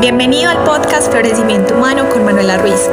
[0.00, 2.88] Bienvenido al podcast Florecimiento Humano con Manuela Ruiz.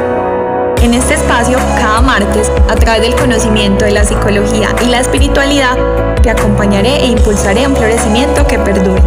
[0.82, 5.74] En este espacio, cada martes, a través del conocimiento de la psicología y la espiritualidad,
[6.22, 9.00] te acompañaré e impulsaré un florecimiento que perdure.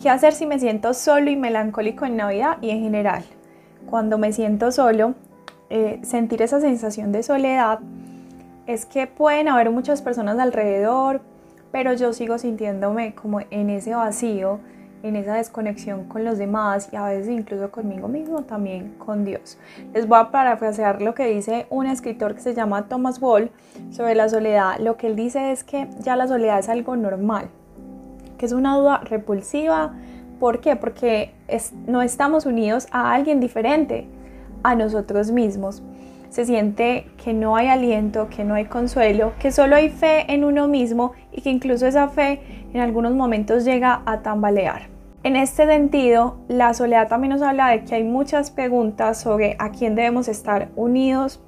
[0.00, 3.22] ¿Qué hacer si me siento solo y melancólico en Navidad y en general?
[3.84, 5.14] Cuando me siento solo,
[5.68, 7.80] eh, sentir esa sensación de soledad
[8.66, 11.20] es que pueden haber muchas personas alrededor,
[11.72, 14.60] pero yo sigo sintiéndome como en ese vacío,
[15.02, 19.58] en esa desconexión con los demás y a veces incluso conmigo mismo, también con Dios.
[19.92, 23.50] Les voy a parafrasear lo que dice un escritor que se llama Thomas Wall
[23.90, 24.78] sobre la soledad.
[24.80, 27.48] Lo que él dice es que ya la soledad es algo normal,
[28.38, 29.94] que es una duda repulsiva.
[30.40, 30.76] ¿Por qué?
[30.76, 31.34] Porque
[31.86, 34.06] no estamos unidos a alguien diferente
[34.62, 35.82] a nosotros mismos
[36.36, 40.44] se siente que no hay aliento, que no hay consuelo, que solo hay fe en
[40.44, 42.42] uno mismo y que incluso esa fe
[42.74, 44.88] en algunos momentos llega a tambalear.
[45.22, 49.70] En este sentido, la soledad también nos habla de que hay muchas preguntas sobre a
[49.70, 51.40] quién debemos estar unidos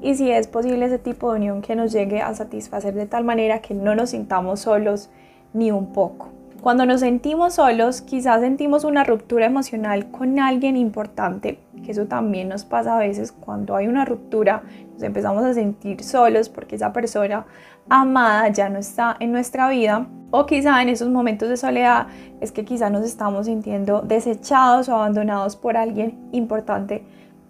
[0.00, 3.24] y si es posible ese tipo de unión que nos llegue a satisfacer de tal
[3.24, 5.10] manera que no nos sintamos solos
[5.54, 6.35] ni un poco.
[6.66, 12.48] Cuando nos sentimos solos, quizás sentimos una ruptura emocional con alguien importante, que eso también
[12.48, 16.92] nos pasa a veces cuando hay una ruptura, nos empezamos a sentir solos porque esa
[16.92, 17.46] persona
[17.88, 20.08] amada ya no está en nuestra vida.
[20.32, 22.08] O quizá en esos momentos de soledad
[22.40, 27.04] es que quizá nos estamos sintiendo desechados o abandonados por alguien importante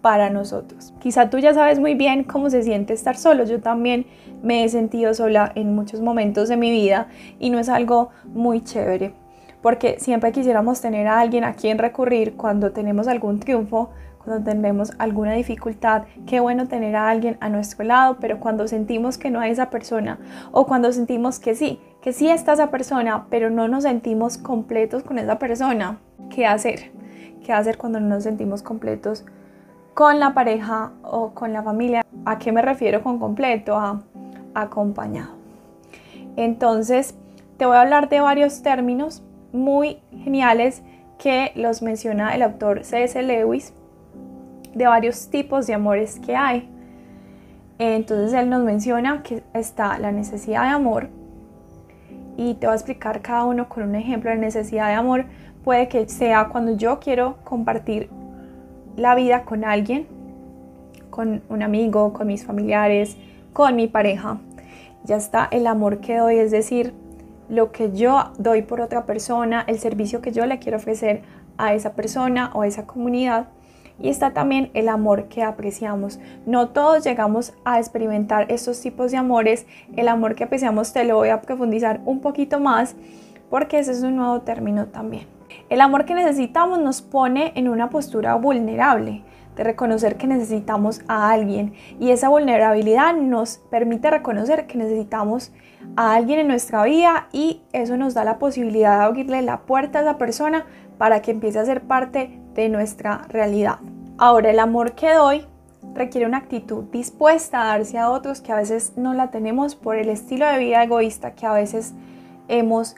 [0.07, 0.93] para nosotros.
[1.01, 3.43] Quizá tú ya sabes muy bien cómo se siente estar solo.
[3.43, 4.05] Yo también
[4.41, 8.63] me he sentido sola en muchos momentos de mi vida y no es algo muy
[8.63, 9.11] chévere
[9.61, 13.89] porque siempre quisiéramos tener a alguien a quien recurrir cuando tenemos algún triunfo,
[14.23, 16.03] cuando tenemos alguna dificultad.
[16.25, 19.69] Qué bueno tener a alguien a nuestro lado, pero cuando sentimos que no hay esa
[19.69, 20.19] persona
[20.53, 25.03] o cuando sentimos que sí, que sí está esa persona, pero no nos sentimos completos
[25.03, 26.93] con esa persona, ¿qué hacer?
[27.45, 29.25] ¿Qué hacer cuando no nos sentimos completos
[29.97, 32.05] con la pareja o con la familia.
[32.23, 33.75] ¿A qué me refiero con completo?
[33.75, 34.03] A
[34.53, 35.31] acompañado.
[36.35, 37.15] Entonces,
[37.57, 40.83] te voy a hablar de varios términos muy geniales
[41.17, 43.23] que los menciona el autor C.S.
[43.23, 43.73] Lewis,
[44.75, 46.69] de varios tipos de amores que hay.
[47.79, 51.09] Entonces él nos menciona que está la necesidad de amor
[52.37, 54.29] y te voy a explicar cada uno con un ejemplo.
[54.29, 55.25] La necesidad de amor
[55.63, 58.11] puede que sea cuando yo quiero compartir
[58.97, 60.07] la vida con alguien,
[61.09, 63.15] con un amigo, con mis familiares,
[63.53, 64.39] con mi pareja.
[65.05, 66.93] Ya está el amor que doy, es decir,
[67.47, 71.21] lo que yo doy por otra persona, el servicio que yo le quiero ofrecer
[71.57, 73.47] a esa persona o a esa comunidad.
[73.99, 76.19] Y está también el amor que apreciamos.
[76.45, 79.65] No todos llegamos a experimentar estos tipos de amores.
[79.95, 82.95] El amor que apreciamos te lo voy a profundizar un poquito más
[83.49, 85.36] porque ese es un nuevo término también.
[85.69, 89.23] El amor que necesitamos nos pone en una postura vulnerable,
[89.57, 95.51] de reconocer que necesitamos a alguien y esa vulnerabilidad nos permite reconocer que necesitamos
[95.97, 99.99] a alguien en nuestra vida y eso nos da la posibilidad de abrirle la puerta
[99.99, 100.65] a esa persona
[100.97, 103.79] para que empiece a ser parte de nuestra realidad.
[104.17, 105.45] Ahora, el amor que doy
[105.93, 109.97] requiere una actitud dispuesta a darse a otros que a veces no la tenemos por
[109.97, 111.93] el estilo de vida egoísta que a veces
[112.47, 112.95] hemos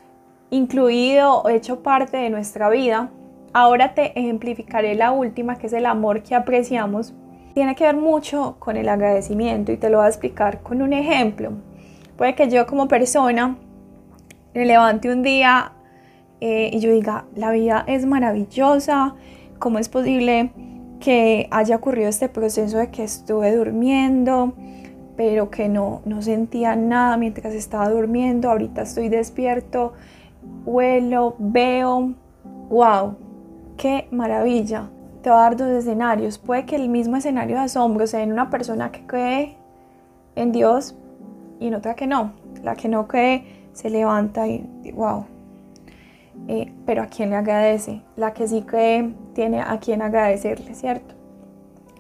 [0.50, 3.12] incluido o hecho parte de nuestra vida.
[3.54, 7.14] Ahora te ejemplificaré la última, que es el amor que apreciamos.
[7.54, 10.94] Tiene que ver mucho con el agradecimiento y te lo voy a explicar con un
[10.94, 11.54] ejemplo.
[12.18, 13.58] Puede que yo como persona
[14.54, 15.74] me levante un día
[16.42, 19.16] eh, y yo diga, la vida es maravillosa,
[19.58, 20.52] ¿cómo es posible
[21.00, 24.54] que haya ocurrido este proceso de que estuve durmiendo,
[25.16, 29.94] pero que no, no sentía nada mientras estaba durmiendo, ahorita estoy despierto,
[30.66, 32.14] huelo, veo,
[32.70, 33.16] wow,
[33.78, 34.90] qué maravilla.
[35.22, 36.38] Te voy a dar dos escenarios.
[36.38, 39.58] Puede que el mismo escenario de asombro sea en una persona que cree
[40.36, 40.96] en Dios
[41.60, 42.34] y en otra que no.
[42.64, 45.26] La que no cree se levanta y wow.
[46.48, 48.02] Eh, pero a quién le agradece.
[48.16, 51.16] La que sí cree tiene a quién agradecerle, ¿cierto?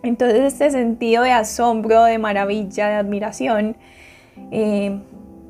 [0.01, 3.75] Entonces este sentido de asombro, de maravilla, de admiración,
[4.51, 4.99] eh,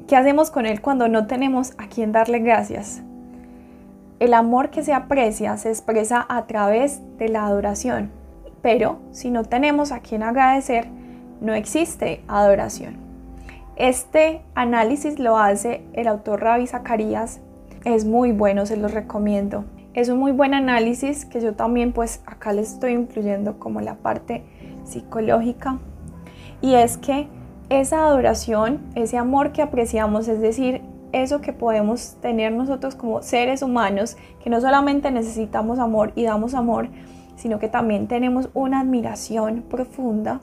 [0.10, 3.04] ¿qué hacemos con él cuando no tenemos a quién darle gracias?
[4.20, 8.10] El amor que se aprecia se expresa a través de la adoración,
[8.64, 10.88] pero si no tenemos a quien agradecer,
[11.42, 12.98] no existe adoración.
[13.76, 17.40] Este análisis lo hace el autor Ravi Zacarías,
[17.86, 19.66] es muy bueno, se los recomiendo.
[19.94, 23.94] Es un muy buen análisis que yo también pues acá le estoy incluyendo como la
[23.94, 24.44] parte
[24.86, 25.78] psicológica
[26.62, 27.28] y es que
[27.70, 30.82] esa adoración, ese amor que apreciamos, es decir,
[31.12, 36.54] eso que podemos tener nosotros como seres humanos, que no solamente necesitamos amor y damos
[36.54, 36.90] amor,
[37.36, 40.42] sino que también tenemos una admiración profunda,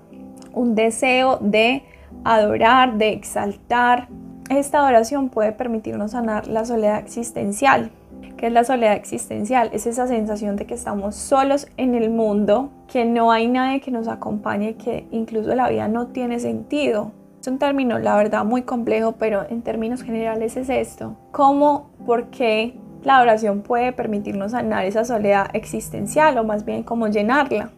[0.52, 1.84] un deseo de
[2.24, 4.08] adorar, de exaltar.
[4.48, 7.90] Esta adoración puede permitirnos sanar la soledad existencial.
[8.36, 9.70] ¿Qué es la soledad existencial?
[9.72, 13.90] Es esa sensación de que estamos solos en el mundo, que no hay nadie que
[13.90, 17.12] nos acompañe, que incluso la vida no tiene sentido.
[17.40, 21.16] Es un término, la verdad, muy complejo, pero en términos generales es esto.
[21.32, 22.74] ¿Cómo, por qué
[23.04, 27.70] la oración puede permitirnos sanar esa soledad existencial o más bien cómo llenarla?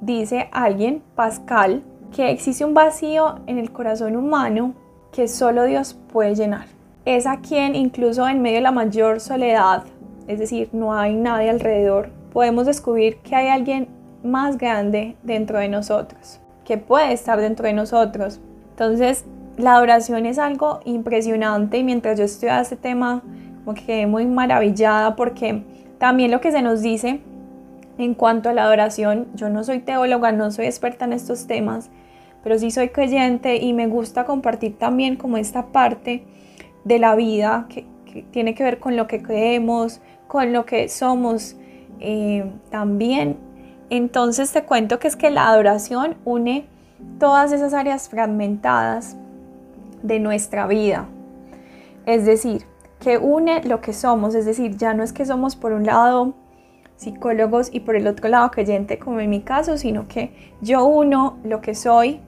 [0.00, 1.82] Dice alguien, Pascal,
[2.14, 4.74] que existe un vacío en el corazón humano
[5.10, 6.66] que solo Dios puede llenar.
[7.04, 9.84] Es a quien incluso en medio de la mayor soledad,
[10.26, 13.88] es decir, no hay nadie alrededor, podemos descubrir que hay alguien
[14.22, 18.40] más grande dentro de nosotros, que puede estar dentro de nosotros.
[18.70, 19.26] Entonces,
[19.58, 23.22] la adoración es algo impresionante y mientras yo estudiaba este tema,
[23.64, 25.62] como que quedé muy maravillada porque
[25.98, 27.20] también lo que se nos dice
[27.98, 31.90] en cuanto a la adoración, yo no soy teóloga, no soy experta en estos temas,
[32.42, 36.24] pero sí soy creyente y me gusta compartir también como esta parte
[36.84, 37.86] de la vida que,
[38.30, 41.56] tiene que ver con lo que creemos, con lo que somos
[41.98, 43.36] eh, también.
[43.90, 46.64] Entonces te cuento que es que la adoración une
[47.18, 49.16] todas esas áreas fragmentadas
[50.02, 51.08] de nuestra vida.
[52.06, 52.66] Es decir,
[53.00, 56.34] que une lo que somos, es decir, ya no es que somos por un lado
[56.96, 61.38] psicólogos y por el otro lado creyente como en mi caso, sino que yo uno
[61.44, 62.20] lo que soy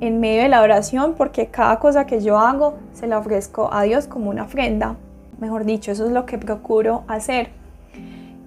[0.00, 3.82] en medio de la oración porque cada cosa que yo hago se la ofrezco a
[3.82, 4.96] Dios como una ofrenda.
[5.40, 7.50] Mejor dicho, eso es lo que procuro hacer.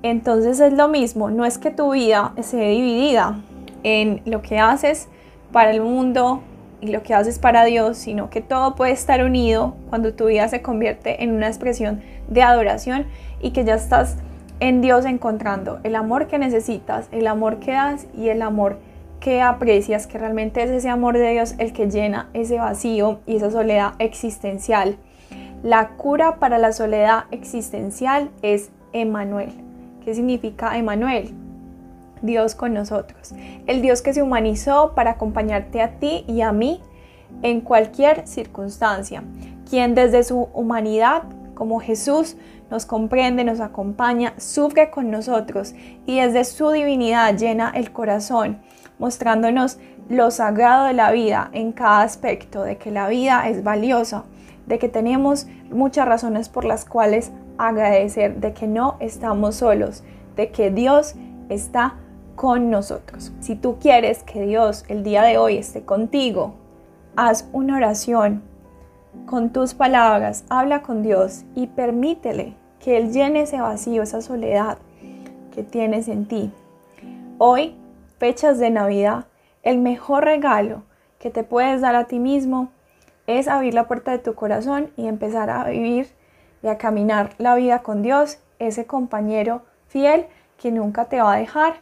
[0.04, 3.40] Entonces es lo mismo, no es que tu vida esté dividida
[3.84, 5.08] en lo que haces
[5.52, 6.42] para el mundo
[6.82, 10.48] y lo que haces para Dios, sino que todo puede estar unido cuando tu vida
[10.48, 13.06] se convierte en una expresión de adoración
[13.42, 14.18] y que ya estás
[14.60, 18.78] en Dios encontrando el amor que necesitas, el amor que das y el amor
[19.22, 23.38] que aprecias, que realmente es ese amor de Dios el que llena ese vacío y
[23.38, 24.98] esa soledad existencial.
[25.64, 29.54] La cura para la soledad existencial es Emanuel.
[30.04, 31.30] ¿Qué significa Emanuel?
[32.24, 33.34] Dios con nosotros.
[33.68, 36.82] El Dios que se humanizó para acompañarte a ti y a mí
[37.44, 39.24] en cualquier circunstancia.
[39.70, 42.38] Quien desde su humanidad, como Jesús,
[42.72, 45.76] nos comprende, nos acompaña, sufre con nosotros
[46.08, 48.60] y desde su divinidad llena el corazón
[49.02, 54.26] mostrándonos lo sagrado de la vida en cada aspecto, de que la vida es valiosa,
[54.68, 60.04] de que tenemos muchas razones por las cuales agradecer, de que no estamos solos,
[60.36, 61.16] de que Dios
[61.50, 61.96] está
[62.36, 63.34] con nosotros.
[63.40, 66.54] Si tú quieres que Dios el día de hoy esté contigo,
[67.16, 68.44] haz una oración
[69.26, 74.78] con tus palabras, habla con Dios y permítele que Él llene ese vacío, esa soledad
[75.52, 76.52] que tienes en ti.
[77.40, 77.81] Hoy
[78.22, 79.26] fechas de Navidad,
[79.64, 80.84] el mejor regalo
[81.18, 82.70] que te puedes dar a ti mismo
[83.26, 86.08] es abrir la puerta de tu corazón y empezar a vivir
[86.62, 90.28] y a caminar la vida con Dios, ese compañero fiel
[90.60, 91.78] que nunca te va a dejar,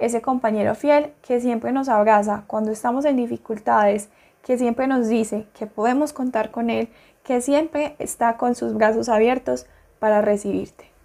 [0.00, 4.08] ese compañero fiel que siempre nos abraza cuando estamos en dificultades,
[4.42, 6.88] que siempre nos dice que podemos contar con Él,
[7.22, 9.66] que siempre está con sus brazos abiertos
[10.00, 10.95] para recibirte.